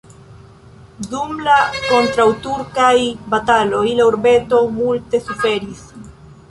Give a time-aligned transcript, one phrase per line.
[1.11, 1.57] Dum la
[1.91, 2.97] kontraŭturkaj
[3.35, 5.89] bataloj la urbeto multe suferis.